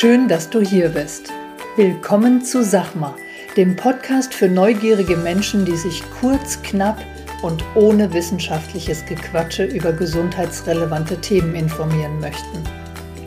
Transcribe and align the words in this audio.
Schön, 0.00 0.28
dass 0.28 0.48
du 0.48 0.62
hier 0.62 0.88
bist. 0.88 1.30
Willkommen 1.76 2.42
zu 2.42 2.64
Sachma, 2.64 3.14
dem 3.58 3.76
Podcast 3.76 4.32
für 4.32 4.48
neugierige 4.48 5.14
Menschen, 5.14 5.66
die 5.66 5.76
sich 5.76 6.02
kurz, 6.22 6.62
knapp 6.62 6.96
und 7.42 7.62
ohne 7.74 8.10
wissenschaftliches 8.14 9.04
Gequatsche 9.04 9.64
über 9.64 9.92
gesundheitsrelevante 9.92 11.20
Themen 11.20 11.54
informieren 11.54 12.18
möchten. 12.18 12.64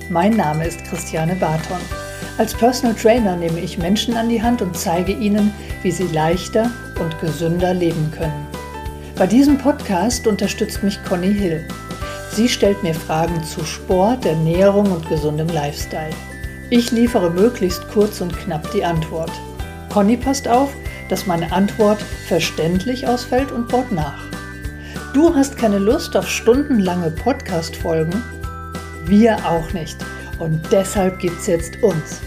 Mein 0.10 0.36
Name 0.36 0.66
ist 0.66 0.84
Christiane 0.86 1.36
Barton. 1.36 1.78
Als 2.40 2.56
Personal 2.56 2.96
Trainer 2.96 3.36
nehme 3.36 3.60
ich 3.60 3.78
Menschen 3.78 4.18
an 4.18 4.30
die 4.30 4.42
Hand 4.42 4.64
und 4.64 4.76
zeige 4.76 5.12
ihnen, 5.12 5.54
wie 5.84 5.92
sie 5.92 6.08
leichter 6.08 6.72
und 7.00 7.22
gesünder 7.22 7.76
leben 7.76 8.10
können. 8.10 8.48
Bei 9.16 9.28
diesem 9.28 9.60
Podcast 9.60 10.26
unterstützt 10.26 10.82
mich 10.82 10.98
Conny 11.04 11.36
Hill. 11.36 11.68
Sie 12.32 12.50
stellt 12.50 12.82
mir 12.82 12.96
Fragen 12.96 13.44
zu 13.44 13.64
Sport, 13.64 14.26
Ernährung 14.26 14.92
und 14.92 15.08
gesundem 15.08 15.50
Lifestyle. 15.50 16.16
Ich 16.76 16.90
liefere 16.90 17.30
möglichst 17.30 17.88
kurz 17.90 18.20
und 18.20 18.36
knapp 18.36 18.72
die 18.72 18.84
Antwort. 18.84 19.30
Conny 19.92 20.18
passt 20.18 20.48
auf, 20.48 20.74
dass 21.08 21.28
meine 21.28 21.52
Antwort 21.52 22.02
verständlich 22.02 23.08
ausfällt 23.08 23.52
und 23.52 23.68
baut 23.68 23.92
nach. 23.92 24.24
Du 25.14 25.36
hast 25.36 25.56
keine 25.56 25.78
Lust 25.78 26.18
auf 26.18 26.28
stundenlange 26.28 27.12
Podcast-Folgen? 27.12 28.24
Wir 29.04 29.38
auch 29.46 29.72
nicht. 29.74 29.98
Und 30.40 30.64
deshalb 30.72 31.20
gibt's 31.20 31.46
jetzt 31.46 31.76
uns. 31.84 32.22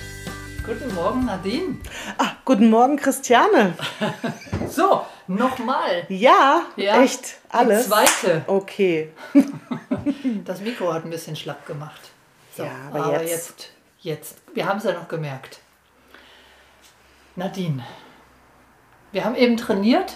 Guten 0.64 0.94
Morgen, 0.94 1.24
Nadine. 1.24 1.78
Ah, 2.16 2.36
guten 2.44 2.70
Morgen, 2.70 2.98
Christiane. 2.98 3.74
so, 4.70 5.02
nochmal. 5.27 6.06
Ja, 6.08 6.62
ja, 6.77 7.02
echt 7.02 7.38
alles. 7.48 7.86
Die 7.86 7.91
zweite. 7.91 8.44
Okay. 8.47 9.10
das 10.44 10.60
Mikro 10.60 10.94
hat 10.94 11.05
ein 11.05 11.10
bisschen 11.10 11.34
schlapp 11.34 11.66
gemacht. 11.66 12.00
So, 12.56 12.62
ja, 12.62 12.70
aber, 12.92 13.06
aber 13.06 13.22
jetzt, 13.22 13.33
jetzt 13.33 13.75
Jetzt, 14.07 14.37
wir 14.55 14.67
haben 14.67 14.79
es 14.79 14.85
ja 14.85 14.93
noch 14.93 15.09
gemerkt. 15.09 15.59
Nadine, 17.35 17.85
wir 19.11 19.25
haben 19.25 19.35
eben 19.35 19.57
trainiert. 19.57 20.12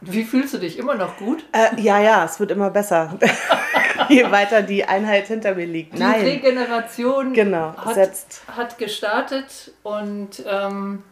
Wie 0.00 0.22
fühlst 0.22 0.54
du 0.54 0.58
dich? 0.58 0.78
Immer 0.78 0.94
noch 0.94 1.16
gut? 1.16 1.44
Äh, 1.50 1.80
ja, 1.80 1.98
ja, 1.98 2.24
es 2.24 2.38
wird 2.38 2.52
immer 2.52 2.70
besser. 2.70 3.18
Je 4.08 4.30
weiter 4.30 4.62
die 4.62 4.84
Einheit 4.84 5.26
hinter 5.26 5.56
mir 5.56 5.66
liegt. 5.66 5.94
Die 5.94 5.98
Nein. 5.98 6.20
Regeneration 6.20 7.34
genau, 7.34 7.76
hat, 7.78 7.94
setzt. 7.94 8.42
hat 8.46 8.78
gestartet 8.78 9.72
und 9.82 10.44
ähm, 10.46 11.02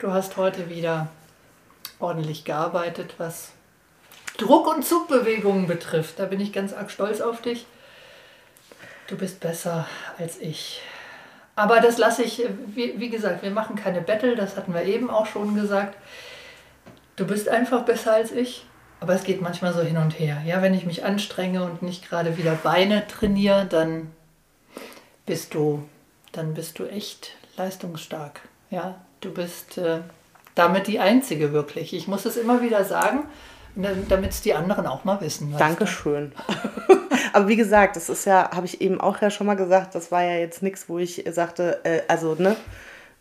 du 0.00 0.10
hast 0.10 0.36
heute 0.36 0.68
wieder 0.68 1.06
ordentlich 2.00 2.44
gearbeitet, 2.44 3.14
was 3.18 3.52
Druck- 4.38 4.74
und 4.74 4.84
Zugbewegungen 4.84 5.68
betrifft. 5.68 6.18
Da 6.18 6.24
bin 6.24 6.40
ich 6.40 6.52
ganz 6.52 6.72
arg 6.72 6.90
stolz 6.90 7.20
auf 7.20 7.40
dich. 7.42 7.64
Du 9.06 9.16
bist 9.16 9.38
besser 9.38 9.86
als 10.18 10.40
ich. 10.40 10.82
Aber 11.56 11.80
das 11.80 11.98
lasse 11.98 12.22
ich, 12.22 12.42
wie, 12.66 12.98
wie 12.98 13.10
gesagt, 13.10 13.42
wir 13.42 13.50
machen 13.50 13.76
keine 13.76 14.00
Battle, 14.00 14.34
das 14.34 14.56
hatten 14.56 14.74
wir 14.74 14.84
eben 14.84 15.08
auch 15.08 15.26
schon 15.26 15.54
gesagt. 15.54 15.96
Du 17.16 17.26
bist 17.26 17.48
einfach 17.48 17.82
besser 17.82 18.14
als 18.14 18.32
ich, 18.32 18.66
aber 18.98 19.14
es 19.14 19.22
geht 19.22 19.40
manchmal 19.40 19.72
so 19.72 19.80
hin 19.80 19.96
und 19.96 20.18
her. 20.18 20.42
Ja, 20.44 20.62
wenn 20.62 20.74
ich 20.74 20.84
mich 20.84 21.04
anstrenge 21.04 21.62
und 21.62 21.82
nicht 21.82 22.08
gerade 22.08 22.36
wieder 22.36 22.54
Beine 22.54 23.06
trainiere, 23.06 23.66
dann 23.66 24.10
bist 25.26 25.54
du, 25.54 25.84
dann 26.32 26.54
bist 26.54 26.78
du 26.78 26.86
echt 26.86 27.36
leistungsstark. 27.56 28.40
Ja, 28.70 28.96
du 29.20 29.32
bist 29.32 29.78
äh, 29.78 30.00
damit 30.56 30.88
die 30.88 30.98
Einzige 30.98 31.52
wirklich. 31.52 31.94
Ich 31.94 32.08
muss 32.08 32.24
es 32.24 32.36
immer 32.36 32.62
wieder 32.62 32.84
sagen, 32.84 33.24
damit 34.08 34.30
es 34.30 34.42
die 34.42 34.54
anderen 34.54 34.86
auch 34.86 35.04
mal 35.04 35.20
wissen. 35.20 35.54
Dankeschön. 35.56 36.32
Aber 37.34 37.48
wie 37.48 37.56
gesagt, 37.56 37.96
das 37.96 38.08
ist 38.08 38.26
ja, 38.26 38.50
habe 38.54 38.66
ich 38.66 38.80
eben 38.80 39.00
auch 39.00 39.20
ja 39.20 39.28
schon 39.28 39.48
mal 39.48 39.56
gesagt, 39.56 39.96
das 39.96 40.12
war 40.12 40.22
ja 40.22 40.36
jetzt 40.36 40.62
nichts, 40.62 40.88
wo 40.88 40.98
ich 40.98 41.24
sagte, 41.30 41.80
äh, 41.82 42.02
also 42.06 42.36
ne, 42.38 42.56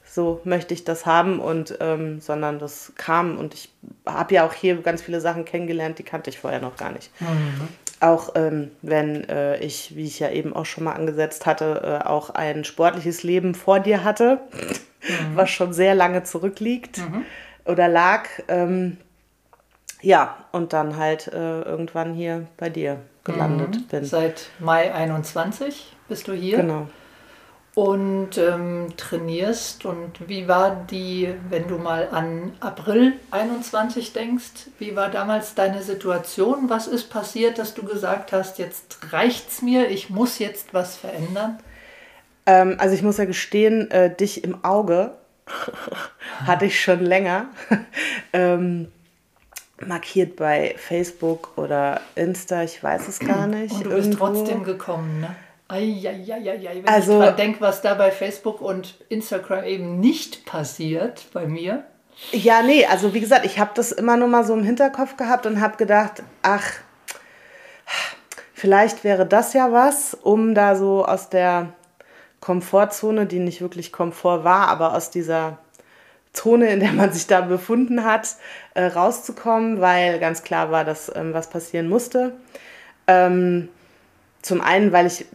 so 0.06 0.40
möchte 0.44 0.76
ich 0.76 0.84
das 0.84 1.08
haben 1.08 1.40
und 1.40 1.80
ähm, 1.82 2.22
sondern 2.22 2.60
das 2.60 2.94
kam 2.96 3.40
und 3.40 3.56
ich 3.56 3.74
habe 4.06 4.36
ja 4.36 4.46
auch 4.46 4.54
hier 4.54 4.76
ganz 4.84 5.02
viele 5.02 5.20
Sachen 5.20 5.46
kennengelernt, 5.46 5.98
die 5.98 6.04
kannte 6.04 6.30
ich 6.30 6.38
vorher 6.38 6.62
noch 6.62 6.78
gar 6.78 6.92
nicht. 6.92 7.10
Mhm. 7.20 7.68
Auch 8.02 8.34
ähm, 8.36 8.70
wenn 8.84 9.28
äh, 9.30 9.58
ich, 9.58 9.96
wie 9.96 10.06
ich 10.06 10.20
ja 10.20 10.30
eben 10.30 10.54
auch 10.56 10.66
schon 10.66 10.84
mal 10.84 10.94
angesetzt 10.94 11.48
hatte, 11.48 12.00
äh, 12.04 12.08
auch 12.08 12.30
ein 12.30 12.66
sportliches 12.66 13.24
Leben 13.24 13.56
vor 13.56 13.80
dir 13.80 14.04
hatte, 14.04 14.42
mhm. 15.02 15.36
was 15.36 15.50
schon 15.50 15.74
sehr 15.74 15.96
lange 15.96 16.22
zurückliegt 16.22 17.00
mhm. 17.00 17.26
oder 17.66 17.88
lag. 17.88 18.28
Ähm, 18.48 18.98
ja, 20.04 20.38
und 20.52 20.74
dann 20.74 20.98
halt 20.98 21.28
äh, 21.28 21.62
irgendwann 21.62 22.14
hier 22.14 22.48
bei 22.58 22.70
dir 22.70 23.00
gelandet 23.24 23.76
mhm. 23.76 23.84
bin. 23.88 24.06
Seit 24.06 24.50
Mai 24.60 24.94
21 24.94 25.96
bist 26.08 26.28
du 26.28 26.34
hier. 26.34 26.58
Genau. 26.58 26.88
Und 27.76 28.38
ähm, 28.38 28.90
trainierst. 28.98 29.86
Und 29.86 30.28
wie 30.28 30.48
war 30.48 30.86
die, 30.92 31.34
wenn 31.50 31.68
du 31.68 31.78
mal 31.78 32.10
an 32.12 32.54
April 32.60 33.14
21 33.32 34.14
denkst, 34.14 34.68
wie 34.78 34.96
war 34.96 35.10
damals 35.10 35.56
deine 35.56 35.82
Situation? 35.82 36.70
Was 36.70 36.88
ist 36.88 37.10
passiert, 37.10 37.58
dass 37.58 37.74
du 37.74 37.84
gesagt 37.84 38.32
hast, 38.32 38.60
jetzt 38.60 39.12
reicht's 39.12 39.64
mir, 39.64 39.90
ich 39.90 40.10
muss 40.12 40.38
jetzt 40.38 40.74
was 40.74 40.98
verändern? 40.98 41.58
Ähm, 42.46 42.76
also 42.78 42.94
ich 42.94 43.02
muss 43.02 43.18
ja 43.18 43.26
gestehen, 43.26 43.90
äh, 43.90 44.14
dich 44.14 44.44
im 44.44 44.64
Auge 44.66 45.12
hatte 46.46 46.66
ich 46.66 46.80
schon 46.80 47.00
länger. 47.00 47.48
ähm, 48.34 48.92
markiert 49.88 50.36
bei 50.36 50.76
Facebook 50.78 51.58
oder 51.58 52.02
Insta, 52.16 52.64
ich 52.64 52.84
weiß 52.84 53.08
es 53.08 53.20
gar 53.20 53.48
nicht. 53.48 53.74
Und 53.74 53.86
du 53.86 53.90
bist 53.90 54.08
irgendwo. 54.08 54.26
trotzdem 54.26 54.64
gekommen, 54.64 55.22
ne? 55.22 55.36
Eieieiei. 55.68 56.82
Wenn 56.84 56.88
also, 56.88 57.20
ich 57.20 57.26
dran 57.26 57.36
denke, 57.36 57.62
was 57.62 57.82
da 57.82 57.96
bei 57.96 58.12
Facebook 58.12 58.62
und 58.62 58.96
Instagram 59.10 59.64
eben 59.64 60.00
nicht 60.00 60.46
passiert 60.46 61.26
bei 61.34 61.48
mir. 61.48 61.84
Ja, 62.32 62.62
nee, 62.62 62.86
also 62.86 63.14
wie 63.14 63.20
gesagt, 63.20 63.46
ich 63.46 63.60
habe 63.60 63.72
das 63.74 63.92
immer 63.92 64.18
nur 64.18 64.28
mal 64.28 64.44
so 64.44 64.54
im 64.54 64.64
Hinterkopf 64.64 65.18
gehabt 65.18 65.46
und 65.46 65.62
habe 65.62 65.78
gedacht, 65.78 66.22
ach, 66.44 66.64
vielleicht 68.54 69.04
wäre 69.04 69.26
das 69.26 69.54
ja 69.54 69.72
was, 69.72 70.14
um 70.14 70.54
da 70.54 70.76
so 70.76 71.06
aus 71.06 71.30
der 71.30 71.74
Komfortzone, 72.40 73.26
die 73.26 73.40
nicht 73.40 73.62
wirklich 73.62 73.92
Komfort 73.92 74.44
war, 74.44 74.68
aber 74.68 74.94
aus 74.96 75.10
dieser 75.10 75.58
Zone, 76.34 76.70
in 76.72 76.80
der 76.80 76.92
man 76.92 77.12
sich 77.14 77.28
da 77.28 77.42
befunden 77.42 78.04
hat, 78.04 78.36
äh, 78.74 78.86
rauszukommen, 78.86 79.82
weil 79.82 80.20
ganz 80.20 80.44
klar 80.44 80.72
war, 80.72 80.84
dass 80.84 81.12
ähm, 81.16 81.34
was 81.34 81.50
passieren 81.50 81.88
musste. 81.88 82.34
Ähm, 83.08 83.70
zum 84.42 84.62
einen, 84.62 84.92
weil 84.92 85.06
ich 85.06 85.26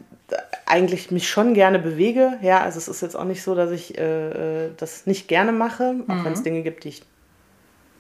eigentlich 0.66 1.10
mich 1.10 1.28
schon 1.28 1.54
gerne 1.54 1.78
bewege. 1.78 2.34
Ja, 2.42 2.60
also 2.60 2.78
es 2.78 2.88
ist 2.88 3.00
jetzt 3.00 3.16
auch 3.16 3.24
nicht 3.24 3.42
so, 3.42 3.54
dass 3.54 3.70
ich 3.70 3.96
äh, 3.96 4.66
äh 4.66 4.70
das 4.76 5.06
nicht 5.06 5.28
gerne 5.28 5.52
mache, 5.52 5.94
auch 6.08 6.14
mhm. 6.14 6.24
wenn 6.24 6.32
es 6.32 6.42
Dinge 6.42 6.62
gibt, 6.62 6.84
die 6.84 6.88
ich 6.88 7.02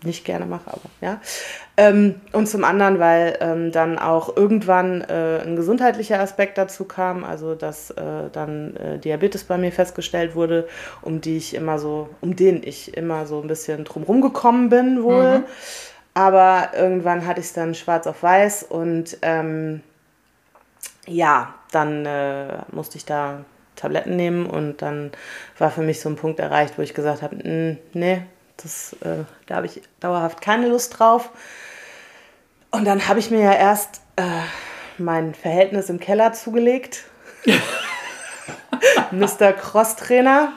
nicht 0.04 0.24
gerne 0.24 0.46
mache, 0.46 0.68
aber 0.68 0.82
ja. 1.00 1.20
Ähm, 1.76 2.20
und 2.32 2.48
zum 2.48 2.64
anderen, 2.64 2.98
weil 2.98 3.36
ähm, 3.40 3.72
dann 3.72 3.98
auch 3.98 4.36
irgendwann 4.36 5.00
äh, 5.02 5.40
ein 5.44 5.56
gesundheitlicher 5.56 6.20
Aspekt 6.20 6.58
dazu 6.58 6.84
kam, 6.84 7.24
also 7.24 7.54
dass 7.54 7.90
äh, 7.90 8.30
dann 8.32 8.76
äh, 8.76 8.98
Diabetes 8.98 9.44
bei 9.44 9.58
mir 9.58 9.72
festgestellt 9.72 10.34
wurde, 10.34 10.68
um 11.02 11.20
die 11.20 11.36
ich 11.36 11.54
immer 11.54 11.78
so, 11.78 12.10
um 12.20 12.36
den 12.36 12.62
ich 12.62 12.96
immer 12.96 13.26
so 13.26 13.40
ein 13.40 13.48
bisschen 13.48 13.84
drumherum 13.84 14.20
gekommen 14.20 14.68
bin 14.68 15.02
wohl. 15.02 15.38
Mhm. 15.38 15.44
Aber 16.14 16.70
irgendwann 16.76 17.26
hatte 17.26 17.40
ich 17.40 17.46
es 17.46 17.52
dann 17.52 17.74
schwarz 17.74 18.06
auf 18.06 18.22
weiß 18.22 18.64
und 18.64 19.18
ähm, 19.22 19.82
ja, 21.06 21.54
dann 21.70 22.06
äh, 22.06 22.58
musste 22.72 22.96
ich 22.96 23.04
da 23.04 23.44
Tabletten 23.76 24.16
nehmen 24.16 24.46
und 24.46 24.82
dann 24.82 25.12
war 25.58 25.70
für 25.70 25.82
mich 25.82 26.00
so 26.00 26.08
ein 26.08 26.16
Punkt 26.16 26.40
erreicht, 26.40 26.76
wo 26.76 26.82
ich 26.82 26.94
gesagt 26.94 27.22
habe, 27.22 27.36
nee, 27.36 28.22
das, 28.62 28.94
äh, 29.00 29.24
da 29.46 29.56
habe 29.56 29.66
ich 29.66 29.82
dauerhaft 30.00 30.40
keine 30.40 30.68
Lust 30.68 30.98
drauf. 30.98 31.30
Und 32.70 32.84
dann 32.84 33.08
habe 33.08 33.18
ich 33.18 33.30
mir 33.30 33.40
ja 33.40 33.52
erst 33.52 34.02
äh, 34.16 34.22
mein 34.98 35.34
Verhältnis 35.34 35.88
im 35.88 36.00
Keller 36.00 36.32
zugelegt. 36.32 37.04
Mr. 39.10 39.52
Cross-Trainer. 39.52 40.52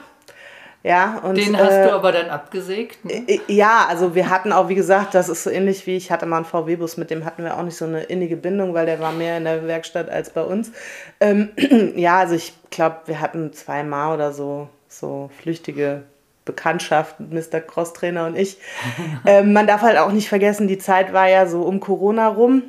Ja, 0.84 1.20
und, 1.22 1.36
Den 1.36 1.56
hast 1.56 1.70
äh, 1.70 1.84
du 1.84 1.92
aber 1.92 2.10
dann 2.10 2.28
abgesägt? 2.28 3.04
Ne? 3.04 3.24
Äh, 3.28 3.40
ja, 3.46 3.86
also 3.88 4.16
wir 4.16 4.28
hatten 4.30 4.52
auch, 4.52 4.68
wie 4.68 4.74
gesagt, 4.74 5.14
das 5.14 5.28
ist 5.28 5.44
so 5.44 5.50
ähnlich 5.50 5.86
wie 5.86 5.96
ich 5.96 6.10
hatte 6.10 6.26
mal 6.26 6.38
einen 6.38 6.44
VW-Bus, 6.44 6.96
mit 6.96 7.10
dem 7.10 7.24
hatten 7.24 7.44
wir 7.44 7.56
auch 7.56 7.62
nicht 7.62 7.76
so 7.76 7.84
eine 7.84 8.02
innige 8.02 8.36
Bindung, 8.36 8.74
weil 8.74 8.86
der 8.86 8.98
war 8.98 9.12
mehr 9.12 9.36
in 9.36 9.44
der 9.44 9.64
Werkstatt 9.68 10.10
als 10.10 10.30
bei 10.30 10.42
uns. 10.42 10.72
Ähm, 11.20 11.50
ja, 11.94 12.18
also 12.18 12.34
ich 12.34 12.52
glaube, 12.70 12.96
wir 13.06 13.20
hatten 13.20 13.52
zweimal 13.52 14.12
oder 14.12 14.32
so, 14.32 14.68
so 14.88 15.30
flüchtige 15.40 16.02
Bekanntschaft, 16.44 17.20
Mr. 17.20 17.60
Crosstrainer 17.60 18.26
und 18.26 18.36
ich. 18.36 18.58
ähm, 19.26 19.52
man 19.52 19.66
darf 19.66 19.82
halt 19.82 19.98
auch 19.98 20.12
nicht 20.12 20.28
vergessen, 20.28 20.68
die 20.68 20.78
Zeit 20.78 21.12
war 21.12 21.28
ja 21.28 21.46
so 21.46 21.62
um 21.62 21.80
Corona 21.80 22.28
rum. 22.28 22.62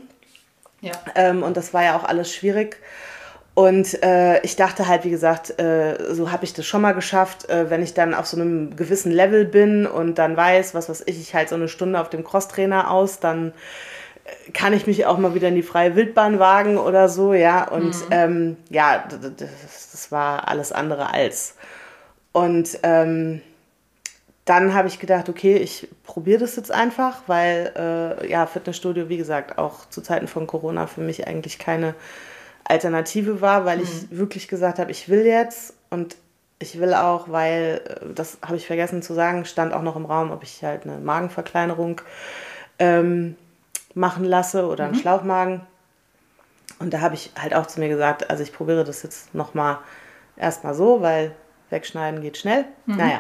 Ja. 0.82 0.92
Ähm, 1.16 1.44
und 1.44 1.58
das 1.58 1.74
war 1.74 1.84
ja 1.84 1.98
auch 1.98 2.04
alles 2.04 2.34
schwierig. 2.34 2.78
Und 3.56 4.02
äh, 4.04 4.42
ich 4.42 4.56
dachte 4.56 4.88
halt, 4.88 5.04
wie 5.04 5.12
gesagt, 5.12 5.60
äh, 5.60 6.14
so 6.14 6.32
habe 6.32 6.44
ich 6.44 6.54
das 6.54 6.66
schon 6.66 6.82
mal 6.82 6.94
geschafft, 6.94 7.50
äh, 7.50 7.70
wenn 7.70 7.84
ich 7.84 7.94
dann 7.94 8.16
auf 8.16 8.26
so 8.26 8.36
einem 8.36 8.76
gewissen 8.76 9.12
Level 9.12 9.46
bin 9.46 9.86
und 9.86 10.18
dann 10.18 10.36
weiß, 10.36 10.74
was 10.74 10.90
weiß 10.90 11.04
ich, 11.06 11.22
ich 11.22 11.36
halt 11.36 11.50
so 11.50 11.56
eine 11.56 11.68
Stunde 11.68 12.02
auf 12.02 12.10
dem 12.10 12.24
Crosstrainer 12.24 12.90
aus, 12.90 13.20
dann 13.20 13.54
äh, 14.26 14.52
kann 14.54 14.74
ich 14.74 14.88
mich 14.88 15.06
auch 15.06 15.20
mal 15.20 15.36
wieder 15.36 15.50
in 15.50 15.56
die 15.56 15.62
freie 15.62 15.96
Wildbahn 15.96 16.40
wagen 16.40 16.78
oder 16.78 17.10
so, 17.10 17.34
ja. 17.34 17.68
Und 17.68 17.94
mhm. 17.94 18.08
ähm, 18.10 18.58
ja, 18.70 19.04
das, 19.08 19.92
das 19.92 20.12
war 20.12 20.48
alles 20.48 20.72
andere 20.72 21.14
als. 21.14 21.56
Und 22.32 22.80
ähm, 22.82 23.42
dann 24.46 24.74
habe 24.74 24.90
ich 24.90 25.00
gedacht, 25.00 25.30
okay, 25.30 25.56
ich 25.56 25.88
probiere 26.04 26.40
das 26.40 26.56
jetzt 26.56 26.72
einfach, 26.72 27.22
weil 27.28 27.72
äh, 27.78 28.30
ja, 28.30 28.46
Fitnessstudio, 28.46 29.08
wie 29.08 29.18
gesagt, 29.18 29.58
auch 29.58 29.88
zu 29.90 30.02
Zeiten 30.02 30.28
von 30.28 30.48
Corona 30.48 30.88
für 30.88 31.02
mich 31.02 31.28
eigentlich 31.28 31.60
keine 31.60 31.96
Alternative 32.66 33.42
war, 33.42 33.66
weil 33.66 33.78
mhm. 33.78 33.84
ich 33.84 34.18
wirklich 34.18 34.48
gesagt 34.48 34.80
habe, 34.80 34.92
ich 34.92 35.08
will 35.08 35.26
jetzt 35.26 35.74
und 35.90 36.18
ich 36.60 36.80
will 36.80 36.94
auch, 36.94 37.30
weil, 37.30 37.82
äh, 37.86 38.14
das 38.14 38.38
habe 38.42 38.58
ich 38.58 38.68
vergessen 38.68 39.02
zu 39.02 39.14
sagen, 39.14 39.46
stand 39.46 39.74
auch 39.74 39.82
noch 39.82 39.96
im 39.96 40.06
Raum, 40.06 40.32
ob 40.32 40.44
ich 40.44 40.64
halt 40.64 40.84
eine 40.84 40.98
Magenverkleinerung 40.98 42.02
ähm, 42.80 43.36
machen 43.94 44.26
lasse 44.26 44.68
oder 44.68 44.86
einen 44.86 44.96
mhm. 44.96 45.00
Schlauchmagen. 45.00 45.62
Und 46.80 46.94
da 46.94 47.02
habe 47.02 47.16
ich 47.16 47.32
halt 47.40 47.54
auch 47.54 47.66
zu 47.68 47.80
mir 47.80 47.90
gesagt, 47.90 48.30
also 48.30 48.44
ich 48.44 48.52
probiere 48.52 48.84
das 48.84 49.04
jetzt 49.04 49.34
nochmal 49.34 49.78
erstmal 50.36 50.74
so, 50.74 51.02
weil 51.02 51.34
wegschneiden 51.74 52.22
geht 52.22 52.38
schnell. 52.38 52.64
Mhm. 52.86 52.96
Naja, 52.96 53.20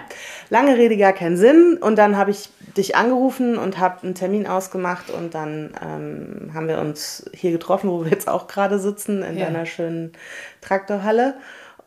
lange 0.49 0.77
Rede, 0.77 0.95
gar 0.95 1.11
keinen 1.11 1.35
Sinn. 1.35 1.77
Und 1.81 1.97
dann 1.97 2.15
habe 2.15 2.31
ich 2.31 2.49
dich 2.77 2.95
angerufen 2.95 3.57
und 3.57 3.77
habe 3.79 4.03
einen 4.03 4.15
Termin 4.15 4.47
ausgemacht 4.47 5.09
und 5.09 5.35
dann 5.35 5.73
ähm, 5.83 6.51
haben 6.53 6.69
wir 6.69 6.79
uns 6.79 7.29
hier 7.33 7.51
getroffen, 7.51 7.89
wo 7.89 8.05
wir 8.05 8.11
jetzt 8.11 8.29
auch 8.29 8.47
gerade 8.47 8.79
sitzen, 8.79 9.21
in 9.21 9.37
ja. 9.37 9.45
deiner 9.45 9.65
schönen 9.65 10.13
Traktorhalle 10.61 11.35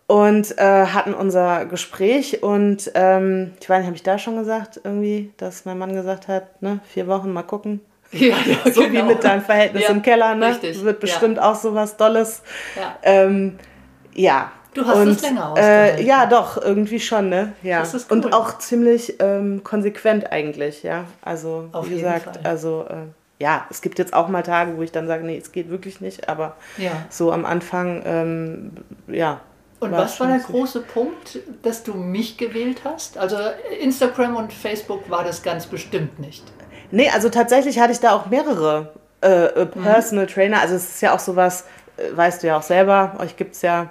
und 0.06 0.56
äh, 0.58 0.86
hatten 0.86 1.14
unser 1.14 1.66
Gespräch 1.66 2.42
und 2.42 2.90
ähm, 2.94 3.52
ich 3.60 3.68
weiß 3.68 3.78
nicht, 3.78 3.86
habe 3.86 3.96
ich 3.96 4.02
da 4.02 4.18
schon 4.18 4.36
gesagt, 4.36 4.80
irgendwie, 4.84 5.32
dass 5.36 5.64
mein 5.64 5.78
Mann 5.78 5.94
gesagt 5.94 6.28
hat, 6.28 6.62
ne, 6.62 6.80
vier 6.86 7.06
Wochen 7.06 7.32
mal 7.32 7.42
gucken. 7.42 7.80
Ja, 8.12 8.36
ja 8.46 8.72
so 8.72 8.82
genau. 8.82 8.92
wie 8.92 9.02
mit 9.14 9.24
deinem 9.24 9.42
Verhältnis 9.42 9.82
ja, 9.82 9.88
im 9.88 10.00
Keller, 10.00 10.36
ne? 10.36 10.50
Richtig. 10.50 10.80
Wird 10.84 11.00
bestimmt 11.00 11.40
auch 11.40 11.56
so 11.56 11.74
was 11.74 11.96
Dolles. 11.96 12.40
Ja. 12.76 12.96
Ähm, 13.02 13.58
ja. 14.14 14.52
Du 14.76 14.86
hast 14.86 14.98
und, 14.98 15.08
es 15.08 15.22
länger 15.22 15.54
äh, 15.56 16.02
Ja, 16.04 16.26
doch, 16.26 16.62
irgendwie 16.62 17.00
schon, 17.00 17.30
ne? 17.30 17.54
Ja. 17.62 17.80
Das 17.80 17.94
ist 17.94 18.10
cool. 18.10 18.18
Und 18.18 18.34
auch 18.34 18.58
ziemlich 18.58 19.16
ähm, 19.20 19.64
konsequent 19.64 20.30
eigentlich, 20.30 20.82
ja. 20.82 21.04
Also, 21.22 21.68
Auf 21.72 21.88
wie 21.88 21.96
gesagt, 21.96 22.36
Fall. 22.36 22.40
also 22.44 22.84
äh, 22.88 23.42
ja, 23.42 23.66
es 23.70 23.80
gibt 23.80 23.98
jetzt 23.98 24.12
auch 24.12 24.28
mal 24.28 24.42
Tage, 24.42 24.76
wo 24.76 24.82
ich 24.82 24.92
dann 24.92 25.06
sage, 25.06 25.24
nee, 25.24 25.38
es 25.38 25.52
geht 25.52 25.70
wirklich 25.70 26.00
nicht, 26.00 26.28
aber 26.28 26.56
ja. 26.76 26.90
so 27.08 27.32
am 27.32 27.46
Anfang, 27.46 28.02
ähm, 28.04 28.72
ja, 29.08 29.40
und 29.78 29.92
war 29.92 30.00
was 30.00 30.18
war 30.20 30.28
der 30.28 30.38
große 30.38 30.80
Punkt, 30.80 31.38
dass 31.62 31.82
du 31.82 31.94
mich 31.94 32.38
gewählt 32.38 32.82
hast? 32.84 33.18
Also 33.18 33.36
Instagram 33.80 34.36
und 34.36 34.52
Facebook 34.52 35.10
war 35.10 35.22
das 35.22 35.42
ganz 35.42 35.66
bestimmt 35.66 36.18
nicht. 36.18 36.44
Nee, 36.90 37.10
also 37.10 37.28
tatsächlich 37.28 37.78
hatte 37.78 37.92
ich 37.92 38.00
da 38.00 38.12
auch 38.12 38.26
mehrere 38.26 38.94
äh, 39.22 39.46
äh 39.46 39.64
mhm. 39.64 39.82
Personal 39.82 40.24
mhm. 40.24 40.30
Trainer. 40.30 40.60
Also 40.60 40.76
es 40.76 40.84
ist 40.84 41.02
ja 41.02 41.14
auch 41.14 41.18
sowas, 41.18 41.64
äh, 41.98 42.16
weißt 42.16 42.42
du 42.42 42.46
ja 42.46 42.56
auch 42.56 42.62
selber, 42.62 43.16
euch 43.18 43.36
gibt 43.36 43.54
es 43.54 43.62
ja 43.62 43.90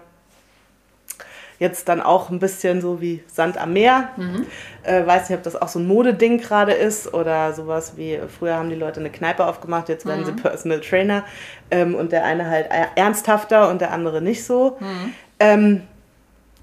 jetzt 1.59 1.87
dann 1.89 2.01
auch 2.01 2.29
ein 2.29 2.39
bisschen 2.39 2.81
so 2.81 3.01
wie 3.01 3.23
Sand 3.27 3.57
am 3.57 3.73
Meer. 3.73 4.09
Mhm. 4.17 4.45
Äh, 4.83 5.05
weiß 5.05 5.29
nicht, 5.29 5.37
ob 5.37 5.43
das 5.43 5.55
auch 5.59 5.67
so 5.67 5.79
ein 5.79 5.87
Modeding 5.87 6.39
gerade 6.39 6.73
ist 6.73 7.13
oder 7.13 7.53
sowas 7.53 7.93
wie, 7.95 8.19
früher 8.39 8.55
haben 8.55 8.69
die 8.69 8.75
Leute 8.75 8.99
eine 8.99 9.09
Kneipe 9.09 9.45
aufgemacht, 9.45 9.89
jetzt 9.89 10.05
werden 10.05 10.21
mhm. 10.21 10.25
sie 10.25 10.31
Personal 10.33 10.81
Trainer 10.81 11.23
ähm, 11.71 11.95
und 11.95 12.11
der 12.11 12.25
eine 12.25 12.49
halt 12.49 12.69
ernsthafter 12.95 13.69
und 13.69 13.81
der 13.81 13.91
andere 13.91 14.21
nicht 14.21 14.45
so. 14.45 14.77
Mhm. 14.79 15.13
Ähm, 15.39 15.81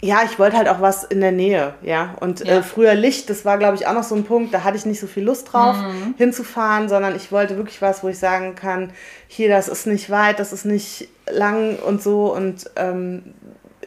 ja, 0.05 0.23
ich 0.25 0.37
wollte 0.41 0.57
halt 0.57 0.69
auch 0.69 0.81
was 0.81 1.05
in 1.05 1.21
der 1.21 1.31
Nähe, 1.31 1.75
ja. 1.83 2.17
Und 2.19 2.41
äh, 2.41 2.49
ja. 2.49 2.59
Äh, 2.59 2.63
früher 2.65 2.95
Licht, 2.95 3.31
das 3.31 3.45
war, 3.45 3.57
glaube 3.57 3.77
ich, 3.77 3.87
auch 3.87 3.93
noch 3.93 4.03
so 4.03 4.17
ein 4.17 4.25
Punkt, 4.25 4.53
da 4.53 4.65
hatte 4.65 4.77
ich 4.77 4.85
nicht 4.85 4.99
so 4.99 5.07
viel 5.07 5.23
Lust 5.23 5.53
drauf, 5.53 5.77
mhm. 5.77 6.15
hinzufahren, 6.19 6.89
sondern 6.89 7.15
ich 7.15 7.31
wollte 7.31 7.57
wirklich 7.57 7.81
was, 7.81 8.03
wo 8.03 8.09
ich 8.09 8.19
sagen 8.19 8.57
kann, 8.57 8.91
hier, 9.29 9.49
das 9.49 9.69
ist 9.69 9.87
nicht 9.87 10.11
weit, 10.11 10.41
das 10.41 10.53
ist 10.53 10.65
nicht 10.65 11.09
lang 11.31 11.77
und 11.77 12.03
so. 12.03 12.35
Und 12.35 12.69
ähm, 12.75 13.35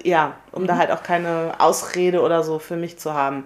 ja, 0.05 0.35
um 0.51 0.63
mhm. 0.63 0.67
da 0.67 0.77
halt 0.77 0.91
auch 0.91 1.03
keine 1.03 1.55
Ausrede 1.57 2.21
oder 2.21 2.43
so 2.43 2.59
für 2.59 2.75
mich 2.75 2.97
zu 2.97 3.13
haben. 3.13 3.45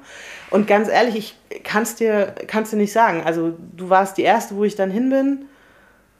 Und 0.49 0.67
ganz 0.67 0.89
ehrlich, 0.89 1.35
ich 1.49 1.63
kann 1.63 1.83
es 1.83 1.95
dir, 1.95 2.33
kann's 2.47 2.69
dir 2.69 2.77
nicht 2.77 2.91
sagen. 2.91 3.23
Also 3.25 3.53
du 3.75 3.89
warst 3.89 4.17
die 4.17 4.23
Erste, 4.23 4.55
wo 4.55 4.63
ich 4.63 4.75
dann 4.75 4.91
hin 4.91 5.09
bin. 5.09 5.45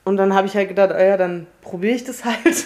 Und 0.06 0.18
dann 0.18 0.34
habe 0.34 0.48
ich 0.48 0.56
halt 0.56 0.70
gedacht, 0.70 0.92
oh 0.96 1.00
ja, 1.00 1.18
dann 1.18 1.46
probiere 1.62 1.96
ich 1.96 2.04
das 2.04 2.26
halt. 2.26 2.66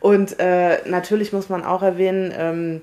Und 0.00 0.38
äh, 0.38 0.78
natürlich 0.88 1.32
muss 1.32 1.48
man 1.48 1.64
auch 1.64 1.82
erwähnen, 1.82 2.32
ähm, 2.36 2.82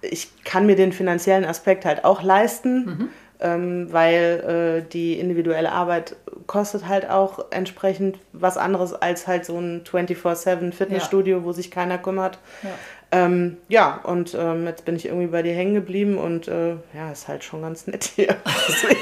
ich 0.00 0.44
kann 0.44 0.66
mir 0.66 0.76
den 0.76 0.92
finanziellen 0.92 1.44
Aspekt 1.44 1.84
halt 1.84 2.04
auch 2.04 2.22
leisten, 2.22 2.84
mhm. 2.84 3.08
ähm, 3.40 3.92
weil 3.92 4.82
äh, 4.84 4.90
die 4.90 5.18
individuelle 5.18 5.72
Arbeit 5.72 6.16
kostet 6.46 6.86
halt 6.86 7.08
auch 7.08 7.46
entsprechend 7.50 8.18
was 8.32 8.56
anderes 8.56 8.92
als 8.92 9.26
halt 9.26 9.44
so 9.44 9.58
ein 9.58 9.84
24-7 9.84 10.72
Fitnessstudio, 10.72 11.38
ja. 11.38 11.44
wo 11.44 11.52
sich 11.52 11.70
keiner 11.70 11.98
kümmert. 11.98 12.38
Ja. 12.62 12.70
Ähm, 13.14 13.58
ja, 13.68 14.00
und 14.02 14.34
ähm, 14.34 14.66
jetzt 14.66 14.84
bin 14.84 14.96
ich 14.96 15.06
irgendwie 15.06 15.28
bei 15.28 15.42
dir 15.42 15.54
hängen 15.54 15.74
geblieben 15.74 16.18
und 16.18 16.48
äh, 16.48 16.70
ja, 16.94 17.12
ist 17.12 17.28
halt 17.28 17.44
schon 17.44 17.62
ganz 17.62 17.86
nett 17.86 18.10
hier. 18.16 18.36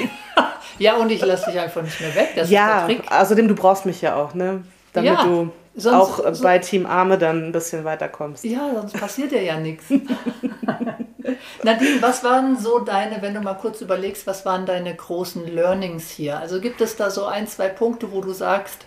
ja, 0.77 0.97
und 0.97 1.11
ich 1.11 1.25
lasse 1.25 1.49
dich 1.49 1.59
einfach 1.59 1.81
nicht 1.81 1.99
mehr 1.99 2.13
weg. 2.13 2.29
Das 2.35 2.51
ja, 2.51 2.87
außerdem, 3.09 3.47
du 3.47 3.55
brauchst 3.55 3.87
mich 3.87 4.03
ja 4.03 4.15
auch, 4.15 4.35
ne? 4.35 4.63
Damit 4.93 5.13
ja. 5.13 5.23
du 5.23 5.51
Sonst, 5.75 5.95
auch 5.95 6.33
so, 6.33 6.43
bei 6.43 6.59
Team 6.59 6.85
Arme 6.85 7.17
dann 7.17 7.47
ein 7.47 7.51
bisschen 7.51 7.85
weiterkommst. 7.85 8.43
Ja, 8.43 8.71
sonst 8.75 8.93
passiert 8.93 9.31
ja 9.31 9.39
ja 9.39 9.57
nichts. 9.57 9.85
Nadine, 11.63 11.99
was 11.99 12.23
waren 12.23 12.59
so 12.59 12.77
deine, 12.77 13.19
wenn 13.23 13.33
du 13.33 13.41
mal 13.41 13.55
kurz 13.55 13.81
überlegst, 13.81 14.27
was 14.27 14.45
waren 14.45 14.67
deine 14.67 14.93
großen 14.93 15.47
Learnings 15.47 16.11
hier? 16.11 16.37
Also 16.37 16.61
gibt 16.61 16.81
es 16.81 16.95
da 16.95 17.09
so 17.09 17.25
ein, 17.25 17.47
zwei 17.47 17.69
Punkte, 17.69 18.11
wo 18.11 18.21
du 18.21 18.31
sagst, 18.31 18.85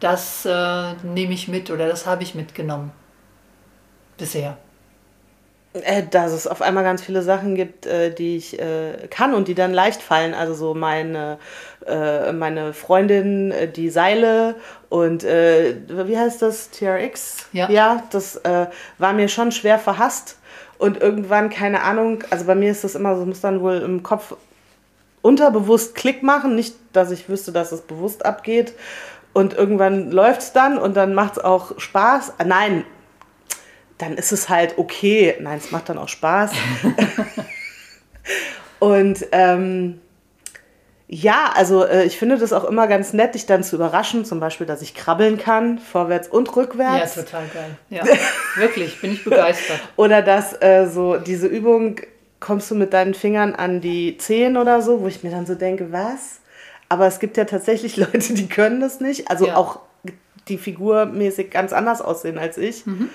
das 0.00 0.44
äh, 0.44 0.94
nehme 1.04 1.34
ich 1.34 1.46
mit 1.46 1.70
oder 1.70 1.86
das 1.86 2.06
habe 2.06 2.24
ich 2.24 2.34
mitgenommen 2.34 2.90
bisher? 4.20 4.56
Äh, 5.72 6.02
dass 6.10 6.32
es 6.32 6.48
auf 6.48 6.62
einmal 6.62 6.82
ganz 6.82 7.00
viele 7.00 7.22
Sachen 7.22 7.54
gibt, 7.54 7.86
äh, 7.86 8.12
die 8.12 8.36
ich 8.36 8.58
äh, 8.58 9.06
kann 9.08 9.34
und 9.34 9.46
die 9.46 9.54
dann 9.54 9.72
leicht 9.72 10.02
fallen. 10.02 10.34
Also 10.34 10.54
so 10.54 10.74
meine, 10.74 11.38
meine 11.86 12.74
Freundin, 12.74 13.54
die 13.74 13.88
Seile 13.88 14.54
und 14.90 15.24
wie 15.24 16.18
heißt 16.18 16.42
das? 16.42 16.70
TRX? 16.70 17.46
Ja. 17.52 17.70
Ja, 17.70 18.04
das 18.10 18.38
war 18.98 19.12
mir 19.14 19.28
schon 19.28 19.50
schwer 19.50 19.78
verhasst. 19.78 20.36
Und 20.76 21.00
irgendwann, 21.00 21.48
keine 21.48 21.82
Ahnung, 21.82 22.22
also 22.28 22.44
bei 22.44 22.54
mir 22.54 22.70
ist 22.70 22.84
das 22.84 22.94
immer 22.94 23.16
so, 23.16 23.24
muss 23.24 23.40
dann 23.40 23.62
wohl 23.62 23.78
im 23.78 24.02
Kopf 24.02 24.36
unterbewusst 25.22 25.94
Klick 25.94 26.22
machen. 26.22 26.54
Nicht, 26.54 26.76
dass 26.92 27.10
ich 27.10 27.30
wüsste, 27.30 27.50
dass 27.50 27.72
es 27.72 27.80
bewusst 27.80 28.26
abgeht. 28.26 28.74
Und 29.32 29.54
irgendwann 29.54 30.10
läuft 30.10 30.42
es 30.42 30.52
dann 30.52 30.76
und 30.76 30.98
dann 30.98 31.14
macht 31.14 31.38
es 31.38 31.44
auch 31.44 31.80
Spaß. 31.80 32.34
Nein, 32.44 32.84
dann 34.00 34.16
ist 34.16 34.32
es 34.32 34.48
halt 34.48 34.78
okay. 34.78 35.36
Nein, 35.40 35.58
es 35.58 35.70
macht 35.70 35.88
dann 35.88 35.98
auch 35.98 36.08
Spaß. 36.08 36.52
und 38.78 39.26
ähm, 39.32 40.00
ja, 41.12 41.50
also 41.56 41.84
äh, 41.84 42.04
ich 42.04 42.18
finde 42.18 42.38
das 42.38 42.52
auch 42.52 42.62
immer 42.62 42.86
ganz 42.86 43.12
nett, 43.12 43.34
dich 43.34 43.44
dann 43.44 43.64
zu 43.64 43.74
überraschen, 43.74 44.24
zum 44.24 44.38
Beispiel, 44.38 44.66
dass 44.66 44.80
ich 44.80 44.94
krabbeln 44.94 45.38
kann, 45.38 45.80
vorwärts 45.80 46.28
und 46.28 46.54
rückwärts. 46.54 47.16
Ja, 47.16 47.22
total 47.22 47.44
geil. 47.52 47.76
Ja, 47.88 48.04
wirklich, 48.54 49.00
bin 49.00 49.14
ich 49.14 49.24
begeistert. 49.24 49.80
oder 49.96 50.22
dass 50.22 50.52
äh, 50.62 50.86
so 50.86 51.16
diese 51.16 51.48
Übung, 51.48 51.96
kommst 52.38 52.70
du 52.70 52.76
mit 52.76 52.92
deinen 52.92 53.14
Fingern 53.14 53.56
an 53.56 53.80
die 53.80 54.18
Zehen 54.18 54.56
oder 54.56 54.82
so, 54.82 55.00
wo 55.00 55.08
ich 55.08 55.24
mir 55.24 55.32
dann 55.32 55.46
so 55.46 55.56
denke, 55.56 55.90
was? 55.90 56.40
Aber 56.88 57.08
es 57.08 57.18
gibt 57.18 57.36
ja 57.36 57.44
tatsächlich 57.44 57.96
Leute, 57.96 58.32
die 58.34 58.48
können 58.48 58.80
das 58.80 59.00
nicht, 59.00 59.30
also 59.30 59.48
ja. 59.48 59.56
auch 59.56 59.80
die 60.48 60.58
figurmäßig 60.58 61.50
ganz 61.50 61.72
anders 61.72 62.00
aussehen 62.00 62.38
als 62.38 62.56
ich. 62.56 62.86
Mhm. 62.86 63.10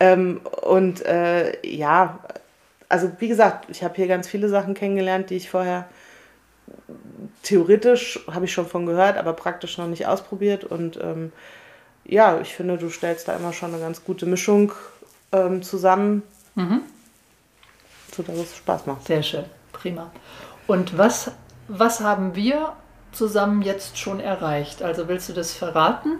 Ähm, 0.00 0.40
und 0.62 1.04
äh, 1.04 1.66
ja, 1.66 2.18
also 2.88 3.10
wie 3.18 3.28
gesagt, 3.28 3.66
ich 3.68 3.82
habe 3.82 3.94
hier 3.96 4.06
ganz 4.06 4.28
viele 4.28 4.48
Sachen 4.48 4.74
kennengelernt, 4.74 5.30
die 5.30 5.36
ich 5.36 5.50
vorher 5.50 5.88
theoretisch 7.42 8.20
habe 8.30 8.44
ich 8.44 8.52
schon 8.52 8.66
von 8.66 8.86
gehört, 8.86 9.16
aber 9.16 9.32
praktisch 9.32 9.78
noch 9.78 9.86
nicht 9.86 10.06
ausprobiert. 10.06 10.64
Und 10.64 10.98
ähm, 11.02 11.32
ja, 12.04 12.40
ich 12.40 12.54
finde, 12.54 12.78
du 12.78 12.90
stellst 12.90 13.28
da 13.28 13.36
immer 13.36 13.52
schon 13.52 13.72
eine 13.72 13.82
ganz 13.82 14.04
gute 14.04 14.26
Mischung 14.26 14.72
ähm, 15.32 15.62
zusammen, 15.62 16.22
mhm. 16.54 16.80
sodass 18.14 18.36
es 18.36 18.56
Spaß 18.56 18.86
macht. 18.86 19.06
Sehr 19.06 19.22
schön, 19.22 19.44
prima. 19.72 20.10
Und 20.66 20.96
was, 20.98 21.32
was 21.68 22.00
haben 22.00 22.34
wir 22.34 22.72
zusammen 23.12 23.62
jetzt 23.62 23.98
schon 23.98 24.20
erreicht? 24.20 24.82
Also 24.82 25.08
willst 25.08 25.28
du 25.28 25.32
das 25.32 25.52
verraten? 25.52 26.18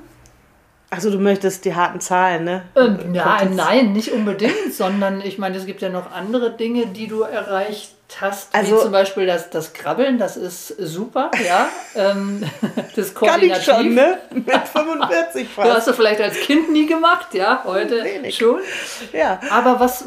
Also 0.90 1.10
du 1.10 1.18
möchtest 1.18 1.66
die 1.66 1.74
harten 1.74 2.00
Zahlen, 2.00 2.44
ne? 2.44 2.62
Ähm, 2.74 3.14
ja, 3.14 3.44
nein, 3.44 3.92
nicht 3.92 4.10
unbedingt, 4.10 4.72
sondern 4.72 5.20
ich 5.20 5.38
meine, 5.38 5.56
es 5.58 5.66
gibt 5.66 5.82
ja 5.82 5.90
noch 5.90 6.12
andere 6.12 6.50
Dinge, 6.50 6.86
die 6.86 7.08
du 7.08 7.22
erreicht 7.22 7.92
hast, 8.20 8.54
also, 8.54 8.76
wie 8.76 8.80
zum 8.80 8.92
Beispiel 8.92 9.26
das, 9.26 9.50
das 9.50 9.74
Krabbeln, 9.74 10.18
das 10.18 10.38
ist 10.38 10.68
super, 10.68 11.30
ja. 11.46 11.68
ähm, 11.94 12.42
das 12.96 13.14
Kann 13.14 13.42
ich 13.42 13.62
schon, 13.62 13.94
ne? 13.94 14.18
Mit 14.32 14.50
45 14.50 15.48
fast. 15.54 15.68
Du 15.68 15.74
hast 15.74 15.88
du 15.88 15.92
vielleicht 15.92 16.22
als 16.22 16.40
Kind 16.40 16.72
nie 16.72 16.86
gemacht, 16.86 17.34
ja, 17.34 17.62
heute 17.64 18.02
Wenig. 18.02 18.36
schon. 18.36 18.60
Ja. 19.12 19.40
Aber 19.50 19.78
was, 19.80 20.06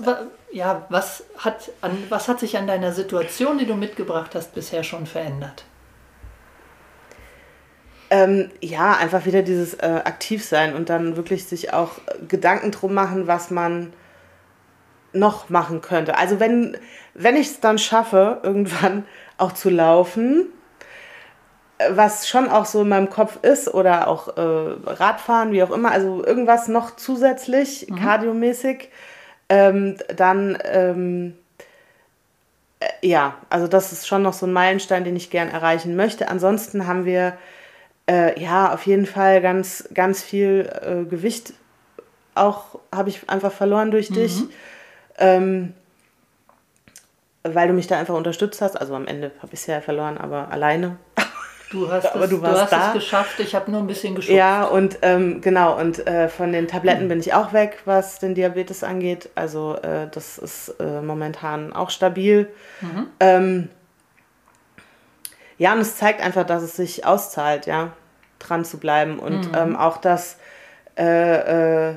ja, 0.51 0.83
was 0.89 1.23
hat, 1.37 1.69
an, 1.81 1.95
was 2.09 2.27
hat 2.27 2.39
sich 2.39 2.57
an 2.57 2.65
deiner 2.65 2.91
Situation, 2.91 3.59
die 3.59 3.67
du 3.67 3.75
mitgebracht 3.75 4.31
hast, 4.33 4.55
bisher 4.55 4.83
schon 4.83 5.05
verändert? 5.05 5.63
Ähm, 8.13 8.51
ja, 8.59 8.97
einfach 8.97 9.25
wieder 9.25 9.41
dieses 9.41 9.73
äh, 9.75 10.01
Aktivsein 10.03 10.75
und 10.75 10.89
dann 10.89 11.15
wirklich 11.15 11.45
sich 11.45 11.73
auch 11.73 11.91
Gedanken 12.27 12.71
drum 12.71 12.93
machen, 12.93 13.25
was 13.25 13.51
man 13.51 13.93
noch 15.13 15.49
machen 15.49 15.79
könnte. 15.79 16.17
Also 16.17 16.41
wenn, 16.41 16.77
wenn 17.13 17.37
ich 17.37 17.47
es 17.47 17.59
dann 17.61 17.77
schaffe, 17.77 18.41
irgendwann 18.43 19.05
auch 19.37 19.53
zu 19.53 19.69
laufen, 19.69 20.47
was 21.89 22.27
schon 22.27 22.49
auch 22.49 22.65
so 22.65 22.81
in 22.81 22.89
meinem 22.89 23.09
Kopf 23.09 23.39
ist 23.43 23.73
oder 23.73 24.09
auch 24.09 24.37
äh, 24.37 24.41
Radfahren, 24.41 25.53
wie 25.53 25.63
auch 25.63 25.71
immer, 25.71 25.91
also 25.91 26.23
irgendwas 26.23 26.67
noch 26.67 26.97
zusätzlich, 26.97 27.87
mhm. 27.89 27.95
kardiomäßig, 27.95 28.89
ähm, 29.47 29.95
dann 30.15 30.57
ähm, 30.65 31.37
äh, 32.81 33.07
ja, 33.07 33.35
also 33.49 33.67
das 33.67 33.93
ist 33.93 34.05
schon 34.05 34.21
noch 34.21 34.33
so 34.33 34.45
ein 34.45 34.53
Meilenstein, 34.53 35.05
den 35.05 35.15
ich 35.15 35.29
gern 35.29 35.49
erreichen 35.49 35.95
möchte. 35.95 36.27
Ansonsten 36.27 36.87
haben 36.87 37.05
wir 37.05 37.37
äh, 38.09 38.39
ja 38.41 38.73
auf 38.73 38.85
jeden 38.85 39.05
Fall 39.05 39.41
ganz, 39.41 39.87
ganz 39.93 40.23
viel 40.23 40.69
äh, 40.81 41.03
Gewicht 41.09 41.53
auch, 42.35 42.79
habe 42.93 43.09
ich 43.09 43.29
einfach 43.29 43.51
verloren 43.51 43.91
durch 43.91 44.09
mhm. 44.09 44.15
dich. 44.15 44.43
Ähm, 45.17 45.73
weil 47.43 47.67
du 47.67 47.73
mich 47.73 47.87
da 47.87 47.97
einfach 47.97 48.15
unterstützt 48.15 48.61
hast. 48.61 48.79
Also 48.79 48.95
am 48.95 49.07
Ende 49.07 49.31
habe 49.41 49.53
ich 49.53 49.61
es 49.61 49.65
ja 49.65 49.81
verloren, 49.81 50.17
aber 50.17 50.49
alleine. 50.51 50.97
Du 51.71 51.89
hast, 51.89 52.05
es, 52.15 52.29
du, 52.29 52.37
du 52.37 52.47
hast 52.47 52.71
es 52.71 52.93
geschafft, 52.93 53.39
ich 53.39 53.55
habe 53.55 53.71
nur 53.71 53.79
ein 53.79 53.87
bisschen 53.87 54.15
geschubst. 54.15 54.35
Ja, 54.35 54.65
und 54.65 54.99
ähm, 55.01 55.41
genau, 55.41 55.79
und 55.79 56.05
äh, 56.05 56.29
von 56.29 56.51
den 56.51 56.67
Tabletten 56.67 57.07
bin 57.07 57.19
ich 57.19 57.33
auch 57.33 57.53
weg, 57.53 57.79
was 57.85 58.19
den 58.19 58.35
Diabetes 58.35 58.83
angeht. 58.83 59.29
Also 59.35 59.75
äh, 59.81 60.07
das 60.11 60.37
ist 60.37 60.75
äh, 60.79 61.01
momentan 61.01 61.73
auch 61.73 61.89
stabil. 61.89 62.47
Mhm. 62.81 63.07
Ähm, 63.19 63.69
ja, 65.61 65.73
und 65.73 65.79
es 65.79 65.95
zeigt 65.95 66.21
einfach, 66.21 66.43
dass 66.43 66.63
es 66.63 66.75
sich 66.75 67.05
auszahlt, 67.05 67.67
ja, 67.67 67.91
dran 68.39 68.65
zu 68.65 68.79
bleiben. 68.79 69.19
Und 69.19 69.51
mhm. 69.51 69.55
ähm, 69.55 69.75
auch, 69.75 69.97
dass 69.97 70.37
äh, 70.97 71.89
äh, 71.91 71.95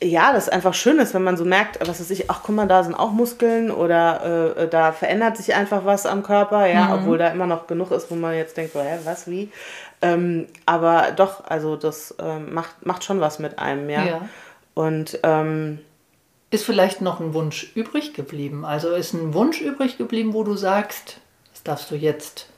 ja, 0.00 0.32
das 0.32 0.48
einfach 0.48 0.72
schön 0.72 1.00
ist, 1.00 1.14
wenn 1.14 1.24
man 1.24 1.36
so 1.36 1.44
merkt, 1.44 1.80
was 1.80 1.98
weiß 1.98 2.10
ich, 2.10 2.30
ach 2.30 2.42
guck 2.44 2.54
mal, 2.54 2.68
da 2.68 2.84
sind 2.84 2.94
auch 2.94 3.10
Muskeln 3.10 3.72
oder 3.72 4.54
äh, 4.56 4.68
da 4.68 4.92
verändert 4.92 5.36
sich 5.36 5.52
einfach 5.56 5.84
was 5.84 6.06
am 6.06 6.22
Körper, 6.22 6.68
ja, 6.68 6.84
mhm. 6.84 6.92
obwohl 6.92 7.18
da 7.18 7.26
immer 7.26 7.48
noch 7.48 7.66
genug 7.66 7.90
ist, 7.90 8.08
wo 8.12 8.14
man 8.14 8.36
jetzt 8.36 8.56
denkt, 8.56 8.76
hä, 8.76 9.00
was, 9.02 9.28
wie? 9.28 9.50
Ähm, 10.00 10.46
aber 10.64 11.08
doch, 11.10 11.44
also 11.46 11.74
das 11.74 12.14
ähm, 12.20 12.54
macht, 12.54 12.86
macht 12.86 13.02
schon 13.02 13.20
was 13.20 13.40
mit 13.40 13.58
einem, 13.58 13.90
ja. 13.90 14.04
ja. 14.04 14.28
Und 14.74 15.18
ähm, 15.24 15.80
ist 16.52 16.64
vielleicht 16.64 17.00
noch 17.00 17.18
ein 17.18 17.34
Wunsch 17.34 17.72
übrig 17.74 18.14
geblieben? 18.14 18.64
Also 18.64 18.92
ist 18.94 19.12
ein 19.12 19.34
Wunsch 19.34 19.60
übrig 19.60 19.98
geblieben, 19.98 20.34
wo 20.34 20.44
du 20.44 20.54
sagst, 20.54 21.18
darfst 21.64 21.90
du 21.90 21.96
jetzt 21.96 22.48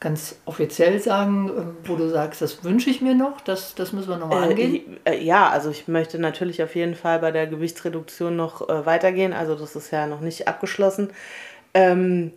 ganz 0.00 0.36
offiziell 0.46 0.98
sagen, 0.98 1.50
ähm, 1.56 1.76
wo 1.84 1.94
du 1.96 2.08
sagst, 2.08 2.40
das 2.40 2.64
wünsche 2.64 2.88
ich 2.88 3.02
mir 3.02 3.14
noch, 3.14 3.40
das, 3.42 3.74
das 3.74 3.92
müssen 3.92 4.08
wir 4.08 4.16
nochmal 4.16 4.44
äh, 4.44 4.50
angehen? 4.50 4.96
Äh, 5.04 5.22
ja, 5.22 5.50
also 5.50 5.70
ich 5.70 5.88
möchte 5.88 6.18
natürlich 6.18 6.62
auf 6.62 6.74
jeden 6.74 6.94
Fall 6.94 7.18
bei 7.18 7.30
der 7.30 7.46
Gewichtsreduktion 7.46 8.34
noch 8.34 8.68
äh, 8.68 8.86
weitergehen, 8.86 9.34
also 9.34 9.54
das 9.54 9.76
ist 9.76 9.90
ja 9.90 10.06
noch 10.06 10.20
nicht 10.20 10.48
abgeschlossen. 10.48 11.10
Ähm, 11.74 12.32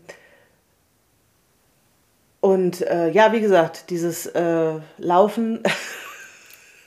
und 2.41 2.81
äh, 2.81 3.09
ja, 3.11 3.31
wie 3.31 3.39
gesagt, 3.39 3.89
dieses 3.89 4.25
äh, 4.25 4.73
Laufen. 4.97 5.63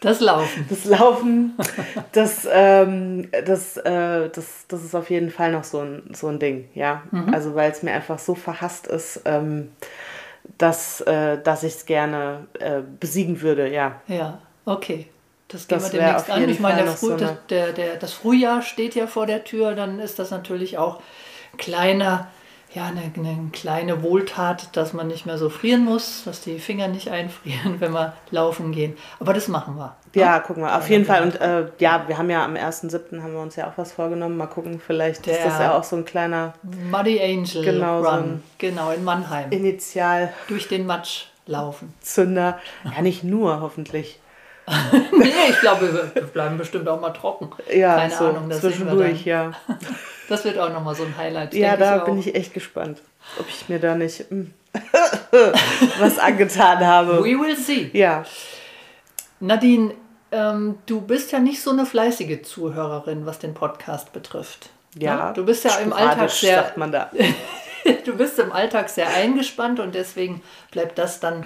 Das 0.00 0.20
Laufen. 0.20 0.66
Das 0.68 0.84
Laufen, 0.84 1.56
das, 2.12 2.46
ähm, 2.50 3.30
das, 3.46 3.76
äh, 3.78 4.28
das, 4.28 4.66
das 4.68 4.84
ist 4.84 4.94
auf 4.94 5.10
jeden 5.10 5.30
Fall 5.30 5.52
noch 5.52 5.64
so 5.64 5.80
ein, 5.80 6.10
so 6.12 6.28
ein 6.28 6.38
Ding, 6.38 6.68
ja. 6.74 7.02
Mhm. 7.10 7.32
Also 7.32 7.54
weil 7.54 7.70
es 7.70 7.82
mir 7.82 7.92
einfach 7.92 8.18
so 8.18 8.34
verhasst 8.34 8.86
ist. 8.86 9.22
Ähm, 9.24 9.70
dass, 10.58 11.00
äh, 11.02 11.38
dass 11.42 11.62
ich 11.62 11.74
es 11.74 11.86
gerne 11.86 12.46
äh, 12.58 12.80
besiegen 13.00 13.40
würde, 13.40 13.68
ja. 13.68 14.00
Ja, 14.06 14.38
okay. 14.64 15.08
Das 15.48 15.68
gehen 15.68 15.78
das 15.78 15.92
wir 15.92 16.00
demnächst 16.00 16.30
an. 16.30 16.48
Ich 16.48 16.60
meine, 16.60 16.86
Früh, 16.86 17.08
so 17.08 17.16
der, 17.16 17.38
der, 17.48 17.72
der, 17.72 17.96
das 17.96 18.12
Frühjahr 18.12 18.62
steht 18.62 18.94
ja 18.94 19.06
vor 19.06 19.26
der 19.26 19.44
Tür, 19.44 19.74
dann 19.74 20.00
ist 20.00 20.18
das 20.18 20.30
natürlich 20.30 20.76
auch 20.78 21.00
kleiner 21.56 22.28
ja, 22.76 22.84
eine, 22.84 23.10
eine, 23.16 23.48
kleine 23.54 24.02
Wohltat, 24.02 24.76
dass 24.76 24.92
man 24.92 25.06
nicht 25.08 25.24
mehr 25.24 25.38
so 25.38 25.48
frieren 25.48 25.82
muss, 25.86 26.24
dass 26.24 26.42
die 26.42 26.58
Finger 26.58 26.88
nicht 26.88 27.08
einfrieren, 27.08 27.76
wenn 27.80 27.92
wir 27.92 28.12
laufen 28.30 28.70
gehen. 28.70 28.98
Aber 29.18 29.32
das 29.32 29.48
machen 29.48 29.76
wir. 29.76 29.96
Ja, 30.14 30.36
ne? 30.36 30.44
gucken 30.46 30.62
wir. 30.62 30.76
Auf 30.76 30.90
jeden 30.90 31.06
Fall. 31.06 31.22
Und 31.22 31.40
äh, 31.40 31.68
ja, 31.78 32.04
wir 32.06 32.18
haben 32.18 32.28
ja 32.28 32.44
am 32.44 32.54
1.7. 32.54 33.22
haben 33.22 33.32
wir 33.32 33.40
uns 33.40 33.56
ja 33.56 33.66
auch 33.68 33.78
was 33.78 33.92
vorgenommen. 33.92 34.36
Mal 34.36 34.46
gucken, 34.46 34.78
vielleicht 34.78 35.24
Der 35.24 35.38
ist 35.38 35.46
das 35.46 35.58
ja 35.58 35.74
auch 35.74 35.84
so 35.84 35.96
ein 35.96 36.04
kleiner 36.04 36.52
Muddy 36.62 37.18
Angel 37.18 37.64
genau, 37.64 38.02
Run. 38.02 38.42
So 38.42 38.54
genau, 38.58 38.90
in 38.90 39.04
Mannheim. 39.04 39.50
Initial. 39.50 40.34
Durch 40.48 40.68
den 40.68 40.84
Matsch 40.84 41.28
laufen. 41.46 41.94
Zünder. 42.02 42.58
Ja, 42.84 43.00
nicht 43.00 43.24
nur, 43.24 43.62
hoffentlich. 43.62 44.20
nee, 45.12 45.32
ich 45.50 45.60
glaube, 45.60 46.10
wir 46.14 46.22
bleiben 46.24 46.58
bestimmt 46.58 46.88
auch 46.88 47.00
mal 47.00 47.10
trocken. 47.10 47.50
Ja, 47.72 47.96
Keine 47.96 48.14
so 48.14 48.26
Ahnung, 48.26 48.48
das 48.48 48.60
zwischendurch, 48.60 49.24
ja. 49.24 49.52
Das 50.28 50.44
wird 50.44 50.58
auch 50.58 50.72
nochmal 50.72 50.96
so 50.96 51.04
ein 51.04 51.16
Highlight. 51.16 51.54
Ja, 51.54 51.76
da 51.76 51.98
ich 51.98 52.02
bin 52.02 52.18
ich 52.18 52.34
echt 52.34 52.52
gespannt, 52.52 53.00
ob 53.38 53.48
ich 53.48 53.68
mir 53.68 53.78
da 53.78 53.94
nicht 53.94 54.24
hm, 54.28 54.52
was 56.00 56.18
angetan 56.18 56.84
habe. 56.84 57.22
We 57.22 57.38
will 57.38 57.56
see. 57.56 57.90
Ja. 57.92 58.24
Nadine, 59.38 59.94
ähm, 60.32 60.78
du 60.86 61.00
bist 61.00 61.30
ja 61.30 61.38
nicht 61.38 61.62
so 61.62 61.70
eine 61.70 61.86
fleißige 61.86 62.42
Zuhörerin, 62.42 63.24
was 63.24 63.38
den 63.38 63.54
Podcast 63.54 64.12
betrifft. 64.12 64.70
Ja. 64.98 65.28
Ne? 65.28 65.34
Du 65.34 65.44
bist 65.44 65.64
ja 65.64 65.76
im 65.76 65.92
Alltag 65.92 66.30
sehr. 66.30 66.62
Sagt 66.62 66.76
man 66.76 66.90
da. 66.90 67.10
du 68.04 68.16
bist 68.16 68.38
im 68.38 68.52
Alltag 68.52 68.88
sehr 68.88 69.08
eingespannt 69.08 69.80
und 69.80 69.94
deswegen 69.94 70.42
bleibt 70.70 70.98
das 70.98 71.20
dann 71.20 71.44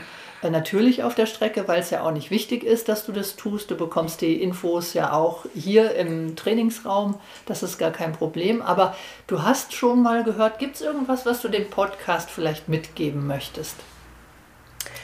natürlich 0.49 1.02
auf 1.02 1.14
der 1.14 1.26
Strecke, 1.26 1.68
weil 1.68 1.80
es 1.80 1.90
ja 1.90 2.02
auch 2.02 2.12
nicht 2.12 2.30
wichtig 2.30 2.64
ist, 2.64 2.88
dass 2.88 3.04
du 3.04 3.12
das 3.12 3.37
tust. 3.37 3.70
Du 3.70 3.76
bekommst 3.76 4.23
die 4.23 4.42
Infos 4.42 4.94
ja 4.94 5.12
auch 5.12 5.44
hier 5.54 5.94
im 5.97 6.35
Trainingsraum. 6.35 7.20
Das 7.44 7.62
ist 7.62 7.76
gar 7.76 7.90
kein 7.90 8.12
Problem. 8.12 8.62
Aber 8.62 8.97
du 9.26 9.42
hast 9.42 9.75
schon 9.75 10.02
mal 10.02 10.25
gehört, 10.25 10.59
gibt 10.59 10.76
es 10.76 10.80
irgendwas, 10.80 11.26
was 11.26 11.42
du 11.42 11.49
dem 11.49 11.68
Podcast 11.68 12.30
vielleicht 12.30 12.68
mitgeben 12.68 13.26
möchtest? 13.26 13.76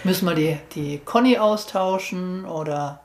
Müssen 0.05 0.26
wir 0.26 0.35
die, 0.35 0.57
die 0.75 1.00
Conny 1.05 1.37
austauschen 1.37 2.47
oder? 2.47 3.00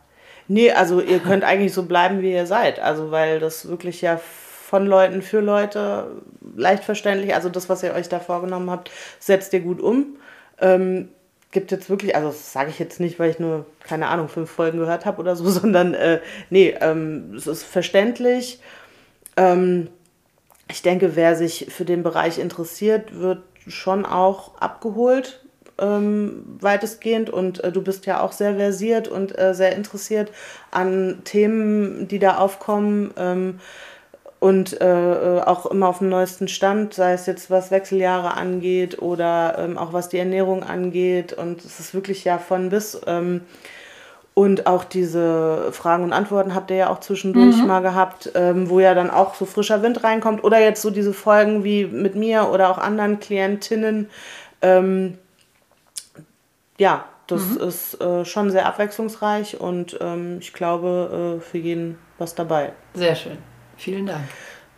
Nee, 0.48 0.72
also 0.72 1.02
ihr 1.02 1.20
könnt 1.20 1.44
eigentlich 1.44 1.74
so 1.74 1.84
bleiben, 1.84 2.22
wie 2.22 2.32
ihr 2.32 2.46
seid. 2.46 2.80
Also 2.80 3.12
weil 3.12 3.40
das 3.40 3.68
wirklich 3.68 4.02
ja 4.02 4.18
von 4.72 4.86
Leuten 4.86 5.22
für 5.22 5.42
Leute 5.42 6.22
leicht 6.56 6.84
verständlich. 6.84 7.34
Also 7.34 7.50
das, 7.50 7.70
was 7.70 7.84
ihr 7.84 7.94
euch 7.94 8.10
da 8.10 8.20
vorgenommen 8.20 8.70
habt, 8.70 8.92
setzt 9.20 9.54
ihr 9.54 9.62
gut 9.62 9.82
um. 9.82 10.18
Ähm, 10.60 11.10
gibt 11.52 11.72
jetzt 11.72 11.90
wirklich, 11.90 12.16
also 12.16 12.30
das 12.30 12.54
sage 12.54 12.70
ich 12.70 12.80
jetzt 12.80 13.00
nicht, 13.00 13.20
weil 13.20 13.30
ich 13.30 13.40
nur, 13.40 13.66
keine 13.82 14.08
Ahnung, 14.08 14.30
fünf 14.30 14.50
Folgen 14.50 14.80
gehört 14.80 15.06
habe 15.06 15.20
oder 15.20 15.36
so, 15.36 15.50
sondern 15.50 15.94
äh, 15.94 16.22
nee, 16.50 16.76
ähm, 16.80 17.34
es 17.36 17.48
ist 17.48 17.64
verständlich. 17.64 18.60
Ähm, 19.38 19.90
ich 20.70 20.82
denke, 20.82 21.16
wer 21.16 21.36
sich 21.36 21.68
für 21.70 21.86
den 21.86 22.04
Bereich 22.04 22.40
interessiert, 22.40 23.20
wird 23.20 23.44
schon 23.68 24.06
auch 24.06 24.60
abgeholt, 24.60 25.44
ähm, 25.78 26.44
weitestgehend. 26.60 27.30
Und 27.30 27.64
äh, 27.64 27.72
du 27.72 27.82
bist 27.82 28.06
ja 28.06 28.22
auch 28.22 28.32
sehr 28.32 28.56
versiert 28.56 29.08
und 29.08 29.38
äh, 29.38 29.54
sehr 29.54 29.76
interessiert 29.76 30.32
an 30.72 31.22
Themen, 31.26 32.08
die 32.08 32.20
da 32.20 32.38
aufkommen. 32.38 33.14
Ähm, 33.18 33.60
und 34.42 34.82
äh, 34.82 35.38
äh, 35.38 35.42
auch 35.44 35.68
immer 35.68 35.88
auf 35.88 36.00
dem 36.00 36.10
neuesten 36.10 36.48
Stand, 36.48 36.96
sei 36.96 37.14
es 37.14 37.28
jetzt 37.28 37.52
was 37.52 37.70
Wechseljahre 37.70 38.34
angeht 38.34 39.00
oder 39.00 39.56
ähm, 39.60 39.78
auch 39.78 39.94
was 39.94 40.10
die 40.10 40.18
Ernährung 40.18 40.64
angeht. 40.64 41.32
Und 41.32 41.64
es 41.64 41.80
ist 41.80 41.94
wirklich 41.94 42.24
ja 42.24 42.40
von 42.40 42.70
bis. 42.70 43.00
Ähm, 43.06 43.42
und 44.34 44.66
auch 44.66 44.84
diese 44.84 45.72
Fragen 45.72 46.04
und 46.04 46.12
Antworten 46.12 46.56
habt 46.56 46.72
ihr 46.72 46.78
ja 46.78 46.90
auch 46.90 47.02
zwischendurch 47.02 47.58
mhm. 47.58 47.68
mal 47.68 47.82
gehabt, 47.82 48.32
ähm, 48.34 48.68
wo 48.68 48.80
ja 48.80 48.96
dann 48.96 49.12
auch 49.12 49.36
so 49.36 49.46
frischer 49.46 49.84
Wind 49.84 50.04
reinkommt. 50.04 50.44
Oder 50.44 50.60
jetzt 50.60 50.82
so 50.82 50.90
diese 50.90 51.14
Folgen 51.14 51.64
wie 51.64 51.86
mit 51.86 52.16
mir 52.16 52.50
oder 52.50 52.72
auch 52.72 52.80
anderen 52.80 53.20
Klientinnen. 53.20 54.10
Ähm, 54.64 55.20
ja, 56.80 57.06
das 57.28 57.48
mhm. 57.48 57.58
ist 57.68 58.02
äh, 58.02 58.26
schon 58.26 58.50
sehr 58.50 58.66
abwechslungsreich 58.66 59.62
und 59.62 60.00
ähm, 60.02 60.40
ich 60.40 60.52
glaube, 60.52 61.38
äh, 61.38 61.42
für 61.42 61.60
jeden 61.60 62.00
was 62.18 62.34
dabei. 62.34 62.74
Sehr 62.96 63.16
schön. 63.16 63.51
Vielen 63.82 64.06
Dank. 64.06 64.26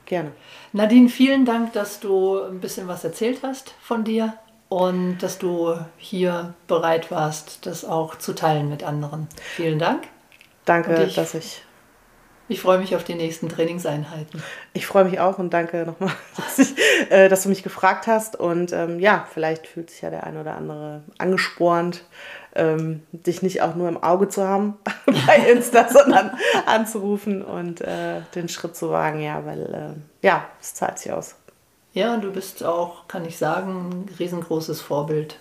Gerne. 0.06 0.32
Nadine, 0.72 1.10
vielen 1.10 1.44
Dank, 1.44 1.74
dass 1.74 2.00
du 2.00 2.42
ein 2.42 2.62
bisschen 2.62 2.88
was 2.88 3.04
erzählt 3.04 3.40
hast 3.44 3.76
von 3.82 4.06
dir 4.06 4.38
und 4.70 5.18
dass 5.18 5.40
du 5.40 5.76
hier 5.98 6.54
bereit 6.68 7.12
warst, 7.12 7.66
das 7.66 7.84
auch 7.84 8.18
zu 8.18 8.34
teilen 8.34 8.70
mit 8.70 8.82
anderen. 8.84 9.28
Vielen 9.42 9.78
Dank. 9.78 10.08
Danke, 10.64 11.04
ich, 11.04 11.16
dass 11.16 11.34
ich. 11.34 11.64
Ich 12.48 12.62
freue 12.62 12.78
mich 12.78 12.96
auf 12.96 13.04
die 13.04 13.16
nächsten 13.16 13.50
Trainingseinheiten. 13.50 14.42
Ich 14.72 14.88
freue 14.88 15.04
mich 15.04 15.20
auch 15.20 15.38
und 15.38 15.54
danke 15.54 15.86
nochmal, 15.86 16.14
dass, 16.38 16.74
äh, 17.10 17.28
dass, 17.28 17.44
du 17.44 17.50
mich 17.50 17.62
gefragt 17.62 18.08
hast. 18.08 18.38
Und 18.38 18.72
ähm, 18.72 19.00
ja, 19.00 19.28
vielleicht 19.34 19.68
fühlt 19.68 19.90
sich 19.90 20.02
ja 20.02 20.12
der 20.12 20.26
ein 20.26 20.38
oder 20.38 20.56
andere 20.56 21.04
angespornt, 21.18 22.06
ähm, 22.56 23.04
dich 23.12 23.42
nicht 23.42 23.62
auch 23.62 23.76
nur 23.76 23.88
im 23.90 24.02
Auge 24.02 24.30
zu 24.30 24.48
haben 24.48 24.78
bei 25.06 25.38
Insta, 25.52 25.90
sondern 25.92 26.38
anzurufen 26.66 27.42
und 27.42 27.82
äh, 27.82 28.22
den 28.36 28.50
Schritt 28.50 28.76
zu 28.76 28.90
wagen, 28.90 29.22
ja, 29.22 29.46
weil 29.46 29.62
äh, 30.22 30.26
ja, 30.26 30.46
es 30.62 30.74
zahlt 30.74 31.00
sich 31.00 31.12
aus. 31.12 31.36
Ja, 31.94 32.18
du 32.18 32.32
bist 32.32 32.64
auch, 32.64 33.08
kann 33.08 33.26
ich 33.26 33.38
sagen, 33.38 34.06
ein 34.10 34.16
riesengroßes 34.18 34.82
Vorbild 34.82 35.38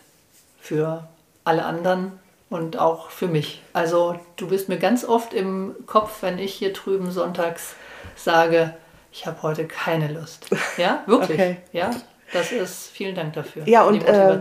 für 0.61 1.09
alle 1.45 1.64
anderen 1.64 2.12
und 2.50 2.78
auch 2.78 3.11
für 3.11 3.26
mich. 3.26 3.62
Also 3.73 4.19
du 4.37 4.49
bist 4.49 4.69
mir 4.69 4.78
ganz 4.78 5.04
oft 5.04 5.33
im 5.33 5.75
Kopf, 5.87 6.23
wenn 6.23 6.38
ich 6.38 6.54
hier 6.54 6.73
drüben 6.73 7.11
sonntags 7.11 7.75
sage, 8.16 8.75
ich 9.11 9.26
habe 9.26 9.42
heute 9.42 9.66
keine 9.66 10.09
Lust. 10.12 10.47
Ja, 10.76 11.02
wirklich. 11.07 11.38
Okay. 11.38 11.57
Ja, 11.73 11.90
das 12.32 12.52
ist, 12.52 12.88
vielen 12.92 13.14
Dank 13.14 13.34
dafür. 13.34 13.62
Ja, 13.66 13.82
und 13.84 14.06
äh, 14.06 14.38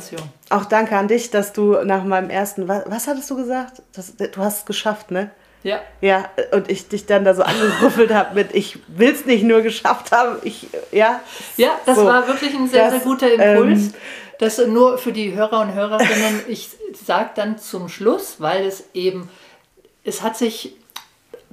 auch 0.49 0.65
danke 0.65 0.97
an 0.97 1.07
dich, 1.07 1.29
dass 1.29 1.53
du 1.53 1.83
nach 1.83 2.03
meinem 2.03 2.29
ersten, 2.29 2.67
was, 2.67 2.83
was 2.87 3.07
hattest 3.07 3.29
du 3.29 3.35
gesagt? 3.35 3.81
Das, 3.93 4.15
du 4.15 4.37
hast 4.37 4.59
es 4.59 4.65
geschafft, 4.65 5.11
ne? 5.11 5.31
Ja. 5.63 5.81
Ja, 5.99 6.29
und 6.53 6.71
ich 6.71 6.87
dich 6.87 7.05
dann 7.05 7.23
da 7.25 7.33
so 7.33 7.43
angerüffelt 7.43 8.13
habe 8.13 8.35
mit, 8.35 8.55
ich 8.55 8.79
will 8.87 9.11
es 9.11 9.25
nicht 9.25 9.43
nur 9.43 9.61
geschafft 9.61 10.11
haben, 10.11 10.37
ich, 10.43 10.67
ja. 10.91 11.19
Ja, 11.57 11.79
das 11.85 11.97
so, 11.97 12.05
war 12.05 12.27
wirklich 12.27 12.55
ein 12.55 12.67
sehr, 12.67 12.85
das, 12.85 12.93
sehr 12.93 13.01
guter 13.01 13.31
Impuls. 13.31 13.79
Ähm, 13.79 13.93
das 14.39 14.57
nur 14.57 14.97
für 14.97 15.11
die 15.11 15.35
Hörer 15.35 15.59
und 15.59 15.73
Hörerinnen, 15.73 16.41
ich 16.47 16.69
sage 17.05 17.31
dann 17.35 17.59
zum 17.59 17.89
Schluss, 17.89 18.37
weil 18.39 18.65
es 18.65 18.85
eben, 18.93 19.29
es 20.03 20.23
hat 20.23 20.37
sich 20.37 20.75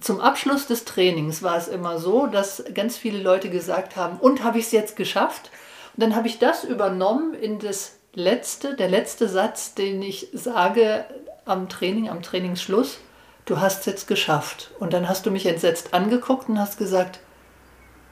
zum 0.00 0.20
Abschluss 0.20 0.66
des 0.66 0.84
Trainings 0.84 1.42
war 1.42 1.56
es 1.56 1.68
immer 1.68 1.98
so, 1.98 2.26
dass 2.26 2.62
ganz 2.72 2.96
viele 2.96 3.18
Leute 3.18 3.50
gesagt 3.50 3.96
haben, 3.96 4.18
und 4.18 4.44
habe 4.44 4.58
ich 4.58 4.66
es 4.66 4.72
jetzt 4.72 4.96
geschafft? 4.96 5.50
Und 5.98 6.02
dann 6.02 6.14
habe 6.14 6.28
ich 6.28 6.38
das 6.38 6.62
übernommen 6.62 7.34
in 7.34 7.58
das 7.58 7.96
letzte, 8.14 8.76
der 8.76 8.88
letzte 8.88 9.28
Satz, 9.28 9.74
den 9.74 10.00
ich 10.00 10.28
sage 10.32 11.04
am 11.44 11.68
Training, 11.68 12.08
am 12.08 12.22
Trainingsschluss, 12.22 13.00
du 13.46 13.58
hast 13.58 13.80
es 13.80 13.86
jetzt 13.86 14.06
geschafft. 14.06 14.70
Und 14.78 14.92
dann 14.92 15.08
hast 15.08 15.26
du 15.26 15.32
mich 15.32 15.44
entsetzt 15.46 15.94
angeguckt 15.94 16.48
und 16.48 16.60
hast 16.60 16.78
gesagt, 16.78 17.18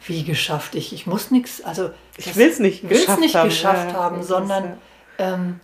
wie 0.05 0.25
geschafft 0.25 0.75
ich? 0.75 0.93
Ich 0.93 1.07
muss 1.07 1.31
nichts, 1.31 1.62
also 1.62 1.90
ich 2.16 2.35
will 2.35 2.49
es 2.49 2.59
nicht, 2.59 2.88
geschafft, 2.88 3.21
nicht 3.21 3.37
haben. 3.37 3.50
geschafft 3.50 3.93
ja, 3.93 3.97
haben, 3.97 4.25
sondern 4.25 4.78
ähm, 5.19 5.61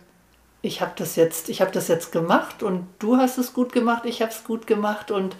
ich 0.61 0.79
habe 0.79 0.93
das 0.95 1.17
jetzt, 1.17 1.49
ich 1.49 1.59
habe 1.59 1.71
das 1.73 1.89
jetzt 1.89 2.13
gemacht 2.13 2.63
und 2.63 2.87
du 2.99 3.17
hast 3.17 3.37
es 3.37 3.51
gut 3.51 3.73
gemacht, 3.73 4.03
ich 4.05 4.21
habe 4.21 4.31
es 4.31 4.45
gut 4.45 4.65
gemacht 4.65 5.11
und 5.11 5.35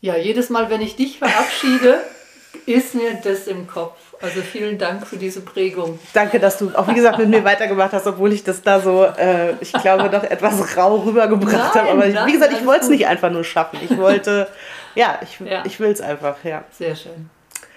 ja, 0.00 0.16
jedes 0.16 0.48
Mal, 0.48 0.70
wenn 0.70 0.80
ich 0.80 0.94
dich 0.94 1.18
verabschiede, 1.18 1.98
ist 2.66 2.94
mir 2.94 3.14
das 3.22 3.46
im 3.46 3.66
Kopf. 3.66 3.96
Also 4.20 4.40
vielen 4.40 4.78
Dank 4.78 5.06
für 5.06 5.16
diese 5.16 5.40
Prägung. 5.40 5.98
Danke, 6.12 6.38
dass 6.38 6.58
du 6.58 6.70
auch 6.74 6.86
wie 6.88 6.94
gesagt 6.94 7.18
mit 7.18 7.28
mir 7.28 7.42
weitergemacht 7.44 7.92
hast, 7.92 8.06
obwohl 8.06 8.32
ich 8.32 8.44
das 8.44 8.62
da 8.62 8.80
so, 8.80 9.04
äh, 9.04 9.54
ich 9.60 9.72
glaube, 9.72 10.08
doch 10.10 10.22
etwas 10.22 10.76
rau 10.76 10.96
rübergebracht 10.98 11.74
habe. 11.74 11.90
Aber 11.90 12.06
nein, 12.06 12.26
wie 12.26 12.32
gesagt, 12.32 12.52
ich 12.52 12.64
wollte 12.64 12.84
es 12.84 12.88
nicht 12.88 13.06
einfach 13.06 13.30
nur 13.30 13.44
schaffen. 13.44 13.80
Ich 13.82 13.96
wollte, 13.96 14.48
ja, 14.94 15.18
ich, 15.22 15.40
ja. 15.40 15.64
ich 15.64 15.80
will 15.80 15.90
es 15.90 16.00
einfach, 16.00 16.36
ja. 16.44 16.64
Sehr 16.70 16.94
schön. 16.94 17.30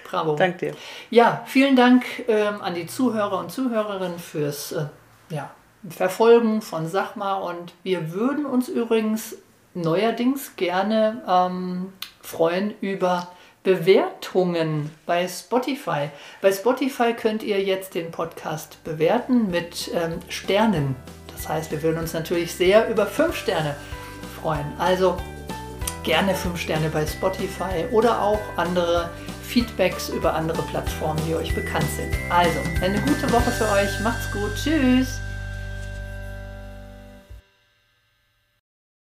Bravo. 0.03 0.35
Danke 0.35 0.67
dir. 0.67 0.75
Ja, 1.09 1.41
vielen 1.45 1.75
Dank 1.75 2.05
ähm, 2.27 2.61
an 2.61 2.75
die 2.75 2.85
Zuhörer 2.85 3.39
und 3.39 3.51
Zuhörerinnen 3.51 4.19
fürs 4.19 4.71
äh, 4.73 4.85
ja, 5.29 5.49
Verfolgen 5.89 6.61
von 6.61 6.87
Sachma 6.87 7.35
und 7.35 7.73
wir 7.83 8.13
würden 8.13 8.45
uns 8.45 8.69
übrigens 8.69 9.35
neuerdings 9.73 10.55
gerne 10.55 11.21
ähm, 11.27 11.93
freuen 12.21 12.73
über 12.81 13.27
Bewertungen 13.65 14.91
bei 15.07 15.27
Spotify. 15.27 16.09
Bei 16.39 16.51
Spotify 16.51 17.13
könnt 17.13 17.41
ihr 17.41 17.61
jetzt 17.63 17.95
den 17.95 18.11
Podcast 18.11 18.81
bewerten 18.83 19.49
mit 19.49 19.89
ähm, 19.93 20.19
Sternen. 20.29 20.95
Das 21.35 21.49
heißt, 21.49 21.71
wir 21.71 21.81
würden 21.81 21.97
uns 21.97 22.13
natürlich 22.13 22.53
sehr 22.53 22.87
über 22.87 23.07
fünf 23.07 23.35
Sterne 23.35 23.75
freuen. 24.39 24.71
Also 24.77 25.17
gerne 26.03 26.35
fünf 26.35 26.61
Sterne 26.61 26.89
bei 26.89 27.07
Spotify 27.07 27.85
oder 27.91 28.21
auch 28.21 28.39
andere 28.55 29.09
Feedbacks 29.43 30.09
über 30.09 30.35
andere 30.35 30.61
Plattformen, 30.61 31.19
die 31.27 31.33
euch 31.33 31.55
bekannt 31.55 31.89
sind. 31.97 32.13
Also, 32.29 32.59
eine 32.83 33.01
gute 33.01 33.31
Woche 33.31 33.49
für 33.49 33.71
euch. 33.71 33.99
Macht's 34.01 34.31
gut. 34.31 34.51
Tschüss. 34.55 35.24